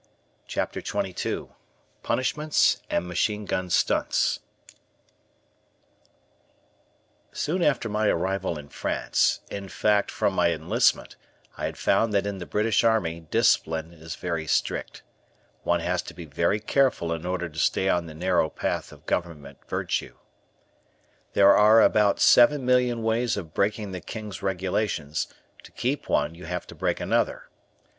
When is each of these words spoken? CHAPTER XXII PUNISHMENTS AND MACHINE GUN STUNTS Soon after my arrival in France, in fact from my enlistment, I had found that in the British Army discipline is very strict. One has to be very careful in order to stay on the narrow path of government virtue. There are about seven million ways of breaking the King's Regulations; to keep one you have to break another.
CHAPTER 0.47 0.79
XXII 0.81 1.49
PUNISHMENTS 2.01 2.81
AND 2.89 3.07
MACHINE 3.07 3.45
GUN 3.45 3.69
STUNTS 3.69 4.39
Soon 7.31 7.61
after 7.61 7.87
my 7.87 8.07
arrival 8.07 8.57
in 8.57 8.69
France, 8.69 9.41
in 9.51 9.69
fact 9.69 10.09
from 10.09 10.33
my 10.33 10.51
enlistment, 10.53 11.17
I 11.55 11.65
had 11.65 11.77
found 11.77 12.15
that 12.15 12.25
in 12.25 12.39
the 12.39 12.47
British 12.47 12.83
Army 12.83 13.19
discipline 13.29 13.93
is 13.93 14.15
very 14.15 14.47
strict. 14.47 15.03
One 15.61 15.81
has 15.81 16.01
to 16.01 16.15
be 16.15 16.25
very 16.25 16.59
careful 16.59 17.13
in 17.13 17.23
order 17.23 17.47
to 17.47 17.59
stay 17.59 17.87
on 17.87 18.07
the 18.07 18.15
narrow 18.15 18.49
path 18.49 18.91
of 18.91 19.05
government 19.05 19.59
virtue. 19.69 20.17
There 21.33 21.55
are 21.55 21.79
about 21.79 22.19
seven 22.19 22.65
million 22.65 23.03
ways 23.03 23.37
of 23.37 23.53
breaking 23.53 23.91
the 23.91 24.01
King's 24.01 24.41
Regulations; 24.41 25.27
to 25.61 25.71
keep 25.71 26.09
one 26.09 26.33
you 26.33 26.45
have 26.45 26.65
to 26.65 26.73
break 26.73 26.99
another. 26.99 27.51